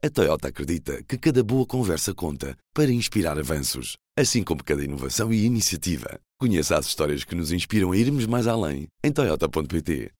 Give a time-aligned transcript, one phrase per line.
[0.00, 5.32] A Toyota acredita que cada boa conversa conta para inspirar avanços, assim como cada inovação
[5.32, 6.20] e iniciativa.
[6.38, 10.12] Conheça as histórias que nos inspiram a irmos mais além em Toyota.pt.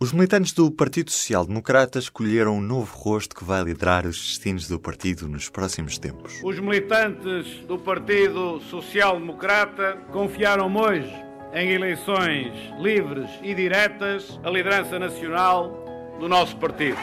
[0.00, 4.66] Os militantes do Partido Social Democrata escolheram um novo rosto que vai liderar os destinos
[4.66, 6.40] do partido nos próximos tempos.
[6.42, 11.12] Os militantes do Partido Social Democrata confiaram hoje
[11.52, 16.96] em eleições livres e diretas a liderança nacional do nosso partido.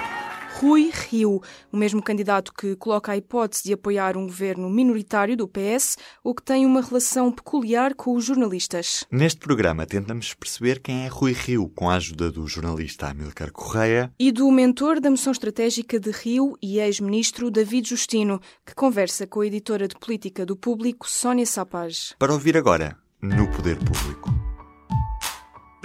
[0.57, 5.49] Rui Rio, o mesmo candidato que coloca a hipótese de apoiar um governo minoritário do
[5.49, 9.05] PS, o que tem uma relação peculiar com os jornalistas.
[9.11, 14.13] Neste programa tentamos perceber quem é Rui Rio, com a ajuda do jornalista Amilcar Correia
[14.17, 19.41] e do mentor da moção estratégica de Rio e ex-ministro David Justino, que conversa com
[19.41, 22.15] a editora de política do público Sónia Sapaz.
[22.17, 24.34] Para ouvir agora, no Poder Público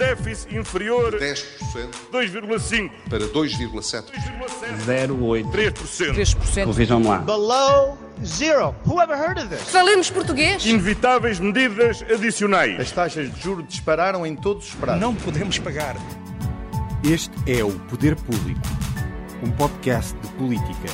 [0.01, 1.43] déficit inferior 10%
[2.11, 4.05] 2,5 para 2,7
[4.85, 6.15] 0,8 3%.
[6.15, 6.71] 3%.
[6.73, 7.19] Vejam lá.
[7.19, 8.75] Below zero.
[8.85, 9.69] Who ever heard of this?
[9.69, 10.65] Falemos português.
[10.65, 12.79] Inevitáveis medidas adicionais.
[12.79, 15.01] As taxas de juros dispararam em todos os prazos.
[15.01, 15.95] Não podemos pagar.
[17.03, 18.61] Este é o Poder Público,
[19.43, 20.89] um podcast de política.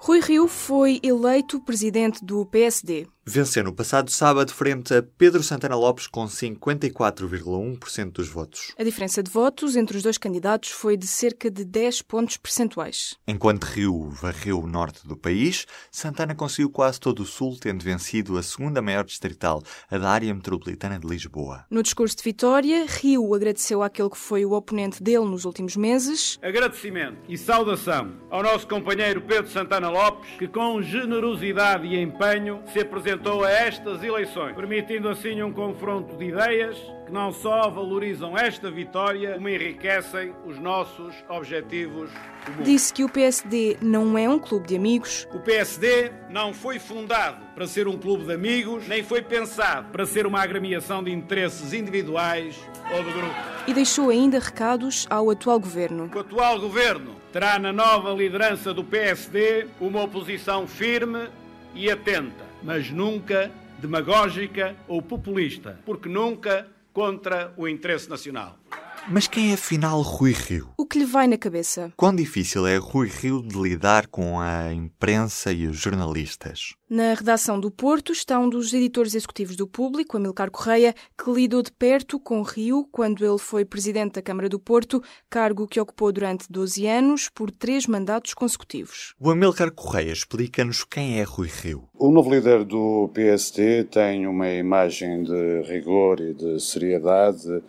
[0.00, 3.06] Rui Rio foi eleito presidente do PSD.
[3.26, 8.74] Venceu no passado sábado frente a Pedro Santana Lopes com 54,1% dos votos.
[8.78, 13.16] A diferença de votos entre os dois candidatos foi de cerca de 10 pontos percentuais.
[13.26, 18.36] Enquanto Rio varreu o norte do país, Santana conseguiu quase todo o sul, tendo vencido
[18.36, 21.64] a segunda maior distrital, a da área metropolitana de Lisboa.
[21.70, 26.38] No discurso de vitória, Rio agradeceu àquele que foi o oponente dele nos últimos meses.
[26.42, 32.80] Agradecimento e saudação ao nosso companheiro Pedro Santana Lopes, que com generosidade e empenho se
[32.80, 36.76] apresentou apresentou a estas eleições, permitindo assim um confronto de ideias
[37.06, 42.10] que não só valorizam esta vitória, como enriquecem os nossos objetivos
[42.44, 42.64] comuns.
[42.64, 45.28] Disse que o PSD não é um clube de amigos.
[45.32, 50.06] O PSD não foi fundado para ser um clube de amigos, nem foi pensado para
[50.06, 52.58] ser uma agremiação de interesses individuais
[52.90, 53.34] ou de grupo.
[53.66, 56.10] E deixou ainda recados ao atual governo.
[56.14, 61.28] O atual governo terá na nova liderança do PSD uma oposição firme
[61.74, 68.58] e atenta mas nunca demagógica ou populista, porque nunca contra o interesse nacional.
[69.06, 70.70] Mas quem é afinal Rui Rio?
[70.78, 71.92] O que lhe vai na cabeça?
[71.94, 76.74] Quão difícil é Rui Rio de lidar com a imprensa e os jornalistas?
[76.88, 81.62] Na redação do Porto está um dos editores executivos do Público, Amilcar Correia, que lidou
[81.62, 86.10] de perto com Rio quando ele foi presidente da Câmara do Porto, cargo que ocupou
[86.10, 89.14] durante 12 anos por três mandatos consecutivos.
[89.20, 91.88] O Amilcar Correia explica-nos quem é Rui Rio.
[91.92, 97.62] O novo líder do PSD tem uma imagem de rigor e de seriedade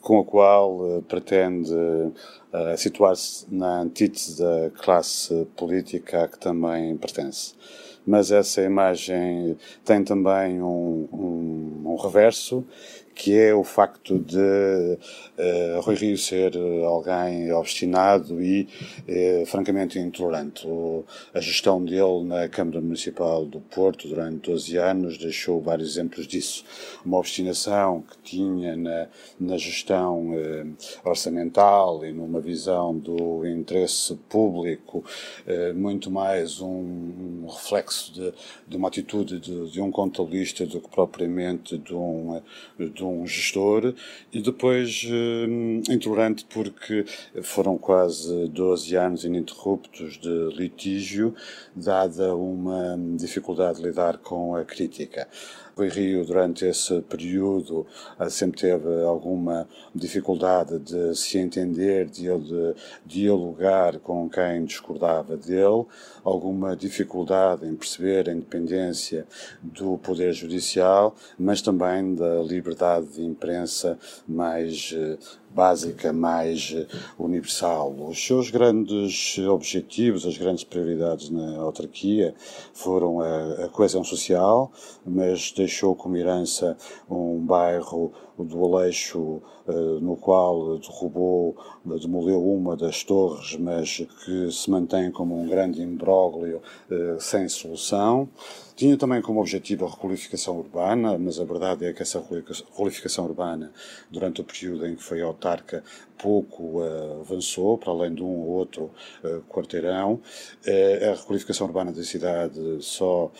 [0.00, 1.74] com a qual eh, pretende
[2.52, 7.54] eh, situar-se na antítese da classe política a que também pertence.
[8.06, 12.64] Mas essa imagem tem também um, um, um reverso
[13.18, 16.52] que é o facto de uh, Rui Rio ser
[16.86, 18.68] alguém obstinado e
[19.08, 20.64] uh, francamente intolerante.
[20.68, 26.28] O, a gestão dele na Câmara Municipal do Porto durante 12 anos deixou vários exemplos
[26.28, 26.64] disso.
[27.04, 29.08] Uma obstinação que tinha na,
[29.40, 35.04] na gestão uh, orçamental e numa visão do interesse público,
[35.74, 38.32] muito mais um, um reflexo de,
[38.68, 42.40] de, uma atitude de, de, um contabilista do que propriamente de um,
[42.78, 43.94] de um um gestor
[44.32, 47.04] e depois eh, intolerante porque
[47.42, 51.34] foram quase 12 anos ininterruptos de litígio,
[51.74, 55.28] dada uma dificuldade de lidar com a crítica.
[55.78, 57.86] Rui Rio, durante esse período,
[58.18, 62.26] eh, sempre teve alguma dificuldade de se entender, de
[63.06, 65.86] dialogar com quem discordava dele,
[66.24, 69.24] alguma dificuldade em perceber a independência
[69.62, 73.96] do Poder Judicial, mas também da liberdade de imprensa
[74.26, 75.16] mais eh,
[75.50, 76.86] básica, mais eh,
[77.18, 77.94] universal.
[78.08, 82.34] Os seus grandes objetivos, as grandes prioridades na autarquia
[82.72, 84.70] foram a, a coesão social,
[85.04, 86.76] mas deixou como herança
[87.10, 89.42] um bairro do Aleixo
[90.00, 91.56] no qual derrubou,
[91.96, 96.60] demoliu uma das torres, mas que se mantém como um grande imbróglio
[96.90, 98.28] eh, sem solução.
[98.76, 103.72] Tinha também como objetivo a requalificação urbana, mas a verdade é que essa requalificação urbana,
[104.08, 105.82] durante o período em que foi autarca
[106.16, 108.90] pouco uh, avançou, para além de um ou outro
[109.48, 110.20] quarteirão.
[111.10, 113.30] A requalificação urbana da cidade só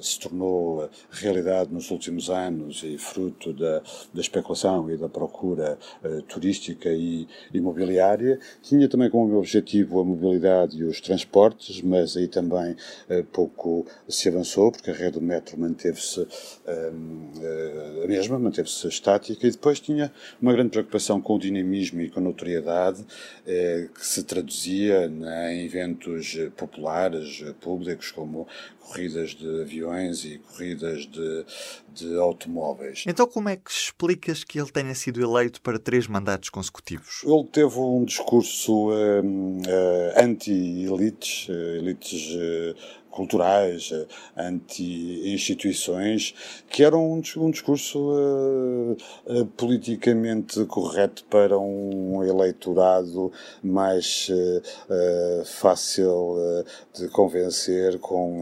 [0.00, 3.80] se tornou realidade nos últimos anos e fruto da,
[4.12, 5.53] da especulação e da procura
[6.28, 8.38] turística e imobiliária.
[8.62, 12.76] Tinha também como objetivo a mobilidade e os transportes, mas aí também
[13.32, 16.26] pouco se avançou, porque a rede do metro manteve-se
[18.02, 22.20] a mesma, manteve-se estática, e depois tinha uma grande preocupação com o dinamismo e com
[22.20, 23.04] notoriedade
[23.46, 28.46] eh, que se traduzia em eventos populares, públicos, como
[28.80, 31.44] corridas de aviões e corridas de,
[31.94, 33.04] de automóveis.
[33.06, 37.22] Então, como é que explicas que ele tenha sido eleito para três mandatos consecutivos?
[37.24, 42.36] Ele teve um discurso uh, uh, anti-elites, uh, elites
[43.14, 43.92] culturais,
[44.36, 46.34] anti-instituições,
[46.68, 48.96] que eram um, um discurso uh,
[49.26, 53.30] uh, politicamente correto para um eleitorado
[53.62, 58.40] mais uh, fácil de convencer com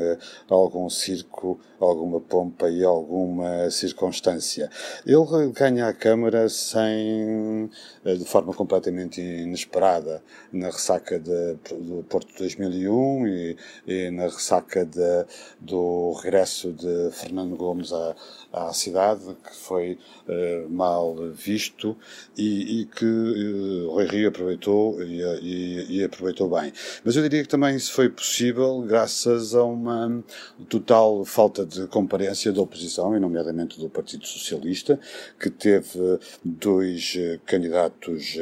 [0.48, 4.70] algum circo, alguma pompa e alguma circunstância.
[5.04, 7.70] Ele ganha a Câmara sem,
[8.04, 10.22] de forma completamente inesperada,
[10.52, 15.26] na ressaca de, do Porto 2001 e, e na ressaca de,
[15.61, 18.14] do regresso de Fernando Gomes à,
[18.53, 19.99] à cidade, que foi
[20.29, 21.97] uh, mal visto
[22.37, 26.73] e, e que uh, Rui Rio aproveitou e, e, e, aproveitou bem.
[27.05, 30.23] Mas eu diria que também isso foi possível graças a uma
[30.69, 35.00] total falta de comparência da oposição, e nomeadamente do Partido Socialista,
[35.38, 38.37] que teve dois uh, candidatos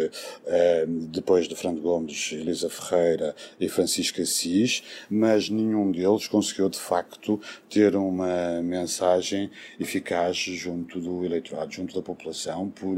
[1.11, 6.79] depois de Fernando Gomes, Elisa Ferreira e Francisco Assis, mas nenhum deles deles conseguiu de
[6.79, 12.97] facto ter uma mensagem eficaz junto do eleitorado, junto da população, por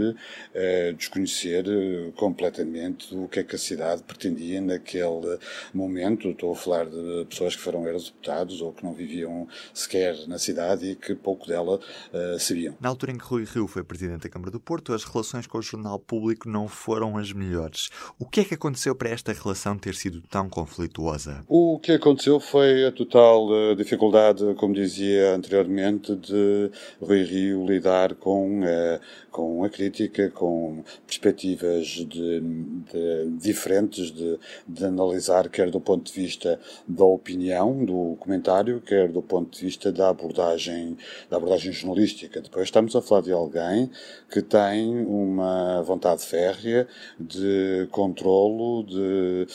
[0.55, 5.39] eh, desconhecer eh, completamente o que é que a cidade pretendia naquele
[5.73, 6.29] momento.
[6.29, 10.87] Estou a falar de pessoas que foram eurodeputados ou que não viviam sequer na cidade
[10.87, 11.81] e que pouco dela
[12.13, 12.77] eh, sabiam.
[12.81, 15.59] Na altura em que Rui Rio foi presidente da Câmara do Porto, as relações com
[15.59, 17.91] o jornal público não foram as melhores.
[18.19, 21.45] O que é que aconteceu para esta relação ter sido tão conflituosa?
[21.49, 26.71] O que aconteceu foi a total uh, dificuldade, como dizia anteriormente, de
[27.01, 29.01] Rui Rio lidar com, uh,
[29.31, 32.07] com a crítica, com perspectivas de,
[32.41, 39.09] de, diferentes de, de, analisar, quer do ponto de vista da opinião, do comentário, quer
[39.09, 40.97] do ponto de vista da abordagem,
[41.29, 42.41] da abordagem jornalística.
[42.41, 43.91] Depois estamos a falar de alguém
[44.31, 46.87] que tem uma vontade férrea
[47.19, 49.47] de controlo de,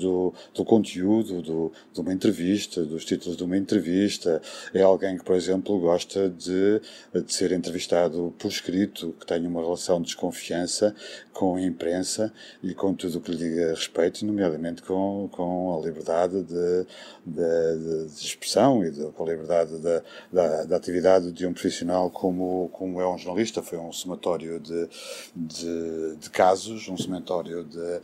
[0.00, 2.47] do, do conteúdo do, de uma entrevista
[2.86, 4.40] dos títulos de uma entrevista.
[4.72, 6.80] É alguém que, por exemplo, gosta de,
[7.12, 10.94] de ser entrevistado por escrito, que tenha uma relação de desconfiança
[11.32, 15.86] com a imprensa e com tudo o que lhe diga respeito, nomeadamente com, com a
[15.86, 16.86] liberdade de,
[17.24, 20.02] de, de expressão e de, com a liberdade da,
[20.32, 23.62] da, da, atividade de um profissional como, como é um jornalista.
[23.62, 24.88] Foi um somatório de,
[25.36, 28.00] de, de casos, um somatório de,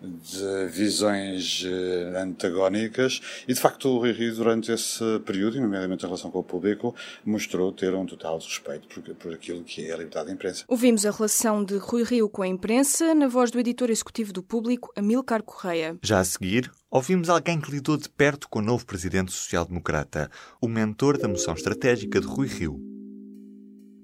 [0.00, 6.06] de visões eh, antagónicas e, de facto, o Rui Rio, durante esse período, nomeadamente em
[6.06, 6.94] relação com o público,
[7.24, 10.64] mostrou ter um total respeito por, por aquilo que é a liberdade de imprensa.
[10.68, 14.42] Ouvimos a relação de Rui Rio com a imprensa na voz do editor executivo do
[14.42, 15.98] Público, Amilcar Correia.
[16.02, 20.30] Já a seguir, ouvimos alguém que lidou de perto com o novo presidente social-democrata,
[20.60, 22.89] o mentor da moção estratégica de Rui Rio.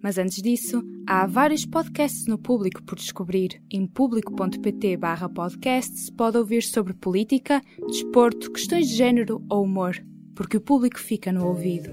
[0.07, 3.61] Mas antes disso, há vários podcasts no público por descobrir.
[3.69, 9.97] Em público.pt barra podcasts pode ouvir sobre política, desporto, questões de género ou humor,
[10.37, 11.91] porque o público fica no ouvido.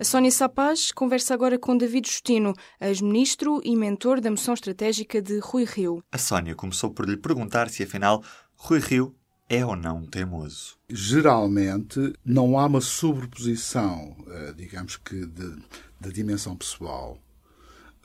[0.00, 5.38] A Sónia Sapaz conversa agora com David Justino, ex-ministro e mentor da moção estratégica de
[5.38, 6.02] Rui Rio.
[6.10, 8.20] A Sónia começou por lhe perguntar se afinal
[8.56, 9.14] Rui Rio
[9.50, 10.76] é ou não teimoso?
[10.88, 15.56] Geralmente não há uma sobreposição, eh, digamos que, de,
[16.00, 17.20] da dimensão pessoal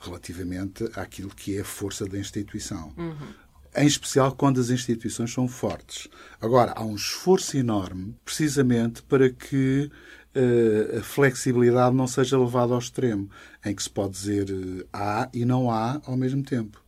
[0.02, 2.92] relativamente àquilo que é a força da instituição.
[2.98, 3.34] Uhum.
[3.78, 6.08] Em especial quando as instituições são fortes.
[6.42, 9.92] Agora, há um esforço enorme precisamente para que
[10.36, 13.30] uh, a flexibilidade não seja levada ao extremo,
[13.64, 16.85] em que se pode dizer uh, há e não há ao mesmo tempo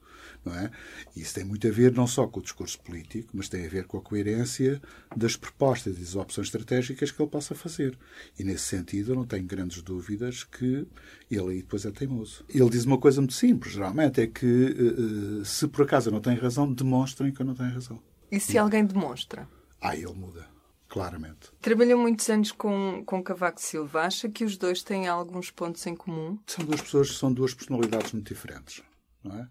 [0.47, 0.71] não é?
[1.15, 3.85] Isso tem muito a ver não só com o discurso político, mas tem a ver
[3.85, 4.81] com a coerência
[5.15, 7.97] das propostas e das opções estratégicas que ele possa fazer.
[8.37, 10.87] E nesse sentido, eu não tenho grandes dúvidas que
[11.29, 12.45] ele aí depois é teimoso.
[12.49, 16.13] Ele diz uma coisa muito simples, geralmente, é que eh, eh, se por acaso eu
[16.13, 18.01] não tenho razão, demonstrem que eu não tenho razão.
[18.31, 19.47] E se alguém demonstra?
[19.81, 21.51] Ah, ele muda claramente.
[21.61, 24.01] Trabalhou muitos anos com, com Cavaco Silva.
[24.01, 26.39] Acha que os dois têm alguns pontos em comum?
[26.47, 28.81] São duas pessoas, são duas personalidades muito diferentes.
[29.23, 29.47] Não é?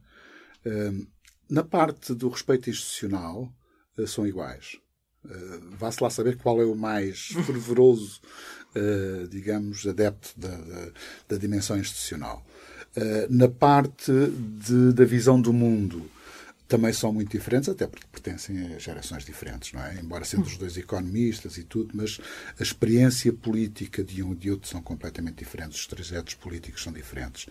[1.49, 3.53] Na parte do respeito institucional,
[4.07, 4.79] são iguais.
[5.79, 8.21] Vá-se lá saber qual é o mais fervoroso,
[9.31, 10.89] digamos, adepto da, da,
[11.29, 12.45] da dimensão institucional.
[13.31, 16.11] Na parte de, da visão do mundo,
[16.69, 19.95] também são muito diferentes, até porque pertencem a gerações diferentes, não é?
[20.03, 22.19] Embora sendo os dois economistas e tudo, mas
[22.59, 26.93] a experiência política de um e de outro são completamente diferentes, os trajetos políticos são
[26.93, 27.47] diferentes.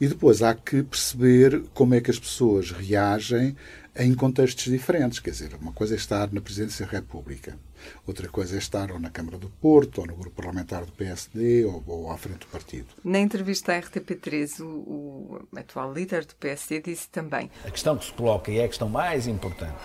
[0.00, 3.56] E depois há que perceber como é que as pessoas reagem
[3.96, 5.18] em contextos diferentes.
[5.18, 7.58] Quer dizer, uma coisa é estar na Presidência da República,
[8.06, 11.64] outra coisa é estar ou na Câmara do Porto, ou no grupo parlamentar do PSD,
[11.64, 12.86] ou, ou à frente do partido.
[13.04, 18.04] Na entrevista à RTP3, o, o atual líder do PSD disse também: A questão que
[18.04, 19.78] se coloca, e é a questão mais importante,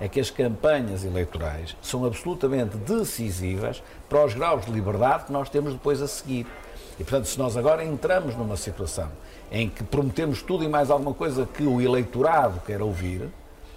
[0.00, 5.48] é que as campanhas eleitorais são absolutamente decisivas para os graus de liberdade que nós
[5.48, 6.46] temos depois a seguir.
[6.94, 9.10] E, portanto, se nós agora entramos numa situação
[9.50, 13.28] em que prometemos tudo e mais alguma coisa que o eleitorado quer ouvir,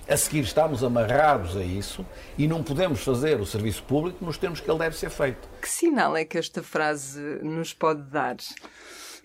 [0.07, 2.05] a seguir estamos amarrados a isso
[2.37, 5.47] e não podemos fazer o serviço público nos termos que ele deve ser feito.
[5.61, 8.35] Que sinal é que esta frase nos pode dar?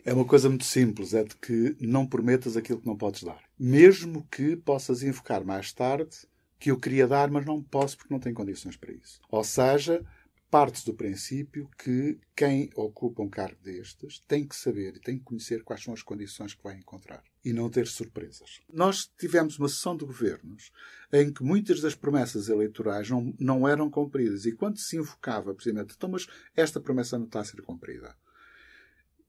[0.04, 3.40] É uma coisa muito simples, é de que não prometas aquilo que não podes dar.
[3.58, 6.16] Mesmo que possas invocar mais tarde
[6.58, 9.20] que eu queria dar, mas não posso porque não tenho condições para isso.
[9.28, 10.04] Ou seja,
[10.50, 15.24] parte do princípio que quem ocupa um cargo destes tem que saber e tem que
[15.24, 18.60] conhecer quais são as condições que vai encontrar e não ter surpresas.
[18.72, 20.70] Nós tivemos uma sessão de governos
[21.12, 25.94] em que muitas das promessas eleitorais não, não eram cumpridas e quando se invocava, precisamente,
[25.96, 26.26] então, mas
[26.56, 28.16] esta promessa não está a ser cumprida.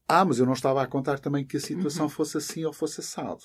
[0.07, 2.09] Ah, mas eu não estava a contar também que a situação uhum.
[2.09, 3.43] fosse assim ou fosse assado.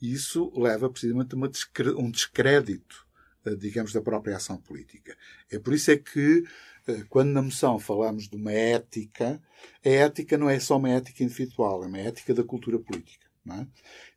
[0.00, 3.06] E isso leva precisamente a um descrédito,
[3.44, 5.16] eh, digamos, da própria ação política.
[5.50, 6.44] É por isso é que
[7.08, 9.40] quando na moção falamos de uma ética,
[9.84, 13.28] a ética não é só uma ética individual, é uma ética da cultura política.
[13.50, 13.66] É?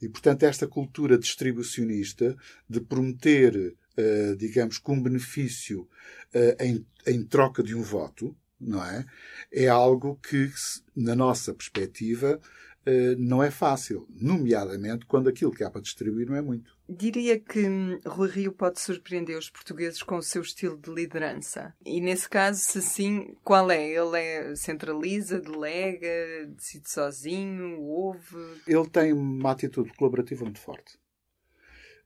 [0.02, 2.36] E, portanto, esta cultura distribucionista
[2.70, 5.88] de prometer, uh, digamos, com benefício
[6.36, 9.06] uh, em, em troca de um voto, não é?
[9.52, 10.52] É algo que,
[10.96, 12.42] na nossa perspectiva,
[12.86, 16.76] uh, não é fácil, nomeadamente quando aquilo que há para distribuir não é muito.
[16.94, 21.74] Diria que hum, Rui Rio pode surpreender os portugueses com o seu estilo de liderança.
[21.86, 23.82] E nesse caso, se sim, qual é?
[23.82, 28.36] Ele é centraliza, delega, decide sozinho, ouve?
[28.68, 31.00] Ele tem uma atitude colaborativa muito forte.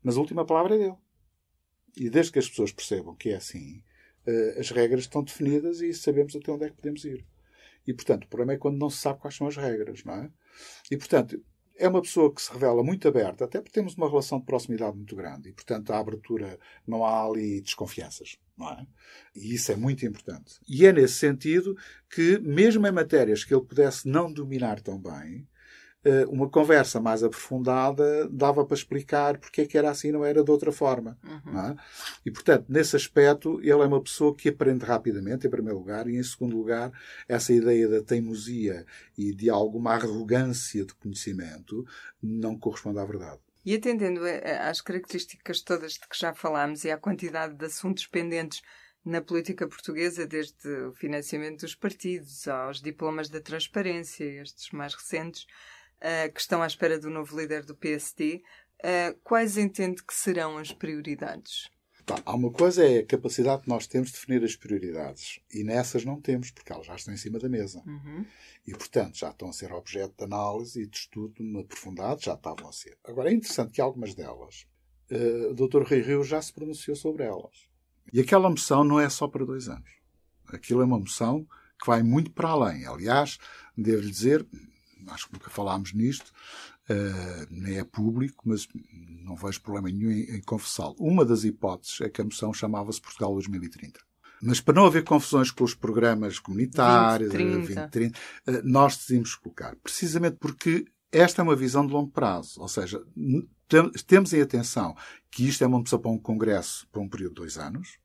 [0.03, 0.97] Mas a última palavra é dele.
[1.97, 3.81] E desde que as pessoas percebam que é assim,
[4.27, 7.25] eh, as regras estão definidas e sabemos até onde é que podemos ir.
[7.87, 10.31] E, portanto, o problema é quando não se sabe quais são as regras, não é?
[10.91, 11.43] E, portanto,
[11.77, 14.95] é uma pessoa que se revela muito aberta, até porque temos uma relação de proximidade
[14.95, 18.87] muito grande e, portanto, a abertura não há ali desconfianças, não é?
[19.35, 20.59] E isso é muito importante.
[20.67, 21.75] E é nesse sentido
[22.09, 25.47] que, mesmo em matérias que ele pudesse não dominar tão bem,
[26.29, 30.51] uma conversa mais aprofundada dava para explicar porque é que era assim não era de
[30.51, 31.17] outra forma.
[31.23, 31.59] Uhum.
[31.59, 31.75] É?
[32.25, 36.15] E, portanto, nesse aspecto, ele é uma pessoa que aprende rapidamente, em primeiro lugar, e,
[36.15, 36.91] em segundo lugar,
[37.27, 38.85] essa ideia da teimosia
[39.17, 41.85] e de alguma arrogância de conhecimento
[42.21, 43.39] não corresponde à verdade.
[43.65, 44.21] E atendendo
[44.61, 48.61] às características todas de que já falámos e à quantidade de assuntos pendentes
[49.03, 55.45] na política portuguesa, desde o financiamento dos partidos aos diplomas da transparência, estes mais recentes,
[56.01, 58.41] uh, que estão à espera do novo líder do PSD,
[58.83, 61.69] uh, quais entende que serão as prioridades?
[62.05, 65.39] Tá, há uma coisa é a capacidade que nós temos de definir as prioridades.
[65.51, 67.81] E nessas não temos, porque elas já estão em cima da mesa.
[67.85, 68.23] Uhum.
[68.67, 72.69] E, portanto, já estão a ser objeto de análise e de estudo aprofundado, já estavam
[72.69, 72.95] a ser.
[73.03, 74.67] Agora, é interessante que algumas delas,
[75.09, 75.81] uh, o Dr.
[75.81, 77.67] Rui Rio já se pronunciou sobre elas.
[78.13, 79.89] E aquela moção não é só para dois anos.
[80.47, 81.47] Aquilo é uma moção
[81.79, 82.85] que vai muito para além.
[82.85, 83.39] Aliás,
[83.75, 84.45] devo-lhe dizer,
[85.09, 86.31] acho que nunca falámos nisto,
[86.89, 88.67] uh, nem é público, mas
[89.23, 90.95] não vejo problema nenhum em, em confessá-lo.
[90.99, 93.99] Uma das hipóteses é que a moção chamava-se Portugal 2030.
[94.41, 99.75] Mas para não haver confusões com os programas comunitários, 2030, 2030 uh, nós decidimos colocar,
[99.77, 103.01] precisamente porque esta é uma visão de longo prazo, ou seja,
[104.05, 104.95] temos em atenção
[105.31, 107.97] que isto é uma moção para um congresso para um período de dois anos,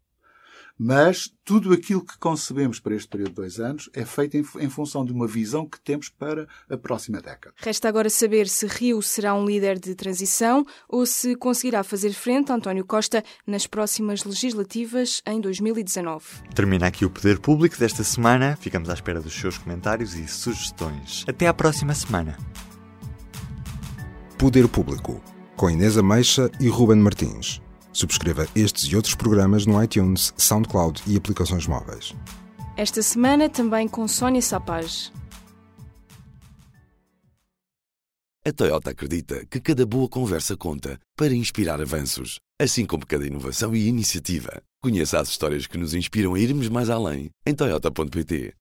[0.83, 4.71] mas tudo aquilo que concebemos para este período de dois anos é feito em, em,
[4.71, 7.55] função de uma visão que temos para a próxima década.
[7.59, 12.51] Resta agora saber se Rio será um líder de transição ou se conseguirá fazer frente
[12.51, 16.25] a António Costa nas próximas legislativas em 2019.
[16.55, 18.57] Termina aqui o Poder Público desta semana.
[18.59, 21.27] Ficamos à espera dos seus comentários e sugestões.
[21.29, 22.39] Até à próxima semana.
[24.39, 25.23] Poder Público,
[25.57, 27.61] com Inês Ameixa e Ruben Martins.
[27.93, 32.15] Subscreva estes e outros programas no iTunes, SoundCloud e aplicações móveis.
[32.77, 35.13] Esta semana também com Sónia Sapage.
[38.43, 43.77] A Toyota acredita que cada boa conversa conta para inspirar avanços, assim como cada inovação
[43.77, 44.63] e iniciativa.
[44.83, 48.49] Conheça as histórias que nos inspiram a irmos mais além em Toyota.pt.